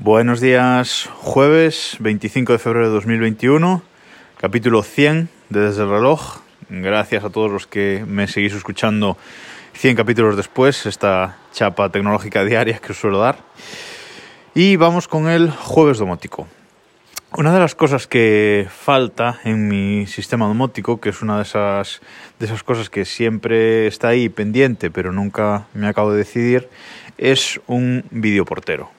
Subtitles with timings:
[0.00, 3.82] Buenos días, jueves 25 de febrero de 2021,
[4.36, 6.36] capítulo 100 de Desde el Reloj.
[6.68, 9.18] Gracias a todos los que me seguís escuchando
[9.72, 13.38] 100 capítulos después, esta chapa tecnológica diaria que os suelo dar.
[14.54, 16.46] Y vamos con el jueves domótico.
[17.36, 22.00] Una de las cosas que falta en mi sistema domótico, que es una de esas,
[22.38, 26.68] de esas cosas que siempre está ahí pendiente, pero nunca me acabo de decidir,
[27.18, 28.96] es un videoportero.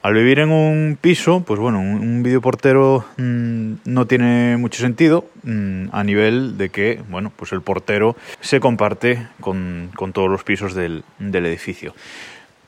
[0.00, 5.86] Al vivir en un piso, pues bueno, un, videoportero mmm, no tiene mucho sentido mmm,
[5.90, 10.74] a nivel de que, bueno, pues el portero se comparte con, con todos los pisos
[10.74, 11.94] del, del, edificio.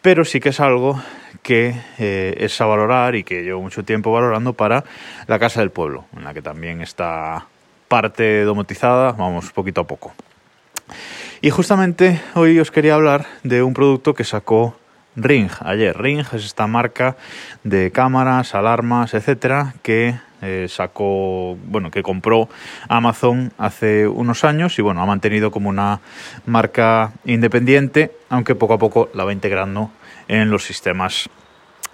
[0.02, 1.00] Pero sí que es algo
[1.42, 4.82] que eh, es a valorar y que llevo mucho tiempo valorando para
[5.28, 7.46] la Casa del Pueblo, en la que también está
[7.86, 10.14] parte domotizada, vamos, poquito a poco.
[11.42, 14.76] Y justamente hoy os quería hablar de un producto que sacó
[15.16, 15.96] Ring ayer.
[15.96, 17.16] Ring es esta marca
[17.64, 22.48] de cámaras, alarmas, etcétera, que eh, sacó, bueno, que compró
[22.88, 26.00] Amazon hace unos años y bueno, ha mantenido como una
[26.46, 29.90] marca independiente, aunque poco a poco la va integrando
[30.28, 31.28] en los sistemas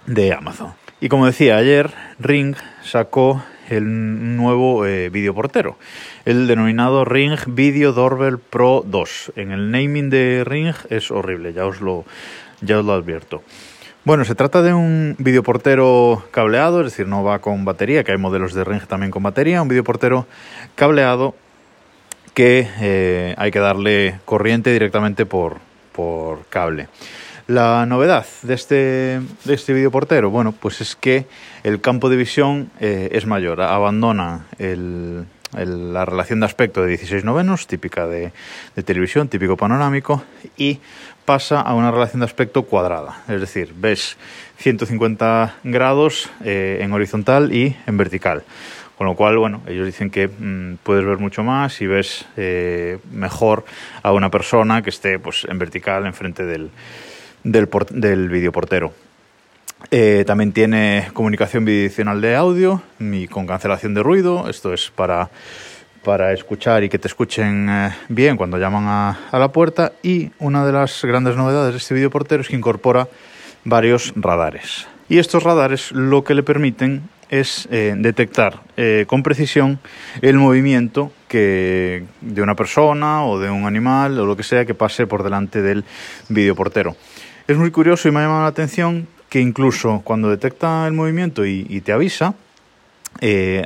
[0.05, 0.73] de Amazon.
[1.01, 5.77] Y como decía ayer, Ring sacó el nuevo eh, videoportero,
[6.25, 9.33] el denominado Ring Video Doorbell Pro 2.
[9.35, 12.05] En el naming de Ring es horrible, ya os lo
[12.61, 13.43] ya os lo advierto.
[14.03, 18.17] Bueno, se trata de un videoportero cableado, es decir, no va con batería, que hay
[18.17, 20.25] modelos de Ring también con batería, un videoportero
[20.75, 21.35] cableado
[22.33, 25.57] que eh, hay que darle corriente directamente por,
[25.91, 26.87] por cable.
[27.47, 28.75] La novedad de este,
[29.45, 31.27] de este videoportero, bueno, pues es que
[31.63, 37.23] el campo de visión eh, es mayor, abandona el, la relación de aspecto de 16
[37.23, 38.33] novenos, típica de,
[38.75, 40.25] de televisión, típico panorámico,
[40.57, 40.81] y
[41.23, 44.17] pasa a una relación de aspecto cuadrada, es decir, ves
[44.57, 48.43] 150 grados eh, en horizontal y en vertical.
[48.97, 52.97] Con lo cual, bueno, ellos dicen que mmm, puedes ver mucho más y ves eh,
[53.09, 53.63] mejor
[54.03, 56.71] a una persona que esté pues, en vertical enfrente del,
[57.43, 58.93] del, del videoportero.
[59.91, 64.49] Eh, también tiene comunicación bidireccional de audio y con cancelación de ruido.
[64.49, 65.29] Esto es para
[66.03, 69.91] para escuchar y que te escuchen eh, bien cuando llaman a, la puerta.
[70.01, 73.09] Y una de las grandes novedades de este videoportero es que incorpora
[73.65, 74.87] varios radares.
[75.09, 78.61] Y estos radares lo que le permiten es eh, detectar
[79.07, 79.79] con precisión
[80.21, 84.73] el movimiento que de una persona o de un animal o lo que sea que
[84.73, 85.83] pase por delante del
[86.29, 86.95] videoportero.
[87.47, 91.45] Es muy curioso y me ha llamado la atención que incluso cuando detecta el movimiento
[91.45, 92.33] y, te avisa,
[93.21, 93.63] eh,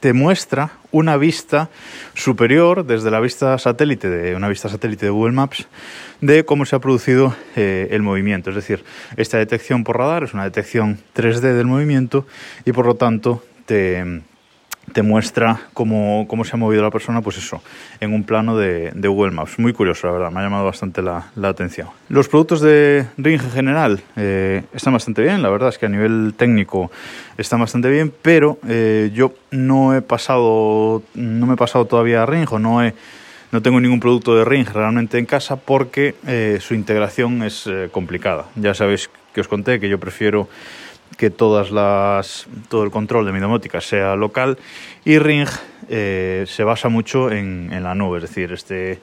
[0.00, 1.70] te muestra una vista
[2.14, 5.68] superior desde la vista satélite de una vista satélite de Google Maps
[6.20, 8.50] de cómo se ha producido eh, el movimiento.
[8.50, 8.84] Es decir,
[9.16, 12.26] esta detección por radar es una detección 3D del movimiento
[12.64, 14.22] y por lo tanto te,
[14.94, 17.60] te muestra cómo, cómo, se ha movido la persona, pues eso,
[17.98, 19.58] en un plano de, de, Google Maps.
[19.58, 21.88] Muy curioso, la verdad, me ha llamado bastante la, atención.
[22.08, 25.88] Los productos de Ring en general eh, están bastante bien, la verdad es que a
[25.88, 26.92] nivel técnico
[27.36, 32.26] están bastante bien, pero eh, yo no he pasado, no me he pasado todavía a
[32.26, 32.94] Ring o no he
[33.50, 38.46] no tengo ningún producto de Ring realmente en casa porque eh, su integración es complicada.
[38.56, 40.48] Ya sabéis que os conté que yo prefiero
[41.16, 44.58] que todas las, todo el control de mi domótica sea local
[45.04, 45.48] y Ring
[45.88, 49.00] eh, se basa mucho en, en, la nube, es decir, este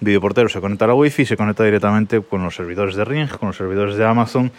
[0.00, 3.48] videoportero se conecta a la wifi, se conecta directamente con los servidores de Ring, con
[3.48, 4.52] los servidores de Amazon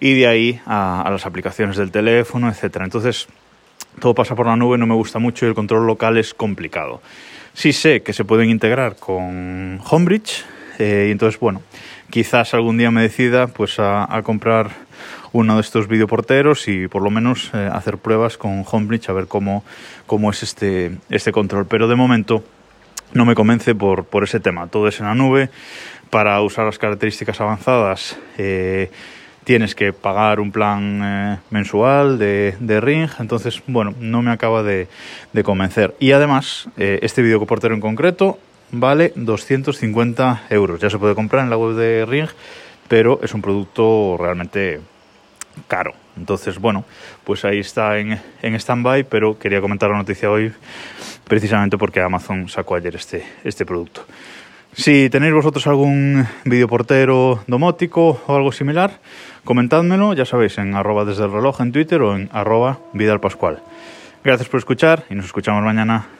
[0.00, 2.84] y de ahí a, a las aplicaciones del teléfono, etcétera.
[2.84, 3.26] Entonces,
[4.00, 7.00] todo pasa por la nube, no me gusta mucho y el control local es complicado.
[7.54, 10.44] Sí sé que se pueden integrar con Homebridge
[10.78, 11.62] eh, y entonces, bueno,
[12.10, 14.70] quizás algún día me decida pues a, a comprar
[15.32, 19.26] uno de estos videoporteros y por lo menos eh, hacer pruebas con Homebridge a ver
[19.26, 19.64] cómo,
[20.06, 21.66] cómo es este, este control.
[21.66, 22.44] Pero de momento
[23.12, 24.68] no me convence por, por ese tema.
[24.68, 25.50] Todo es en la nube.
[26.10, 28.90] Para usar las características avanzadas eh,
[29.44, 33.10] tienes que pagar un plan mensual de, de, Ring.
[33.18, 34.88] Entonces, bueno, no me acaba de,
[35.32, 35.94] de convencer.
[35.98, 38.38] Y además, este videoportero en concreto
[38.70, 40.80] vale 250 euros.
[40.80, 42.28] Ya se puede comprar en la web de Ring,
[42.88, 44.80] pero es un producto realmente
[45.66, 45.92] caro.
[46.16, 46.84] Entonces, bueno,
[47.24, 50.52] pues ahí está en, en stand-by, pero quería comentar la noticia hoy
[51.24, 54.04] precisamente porque Amazon sacó ayer este, este producto.
[54.72, 59.00] Si tenéis vosotros algún videoportero domótico o algo similar,
[59.44, 63.60] comentádmelo, ya sabéis, en arroba desde el reloj en Twitter o en arroba Vidal Pascual.
[64.22, 66.17] Gracias por escuchar y nos escuchamos mañana.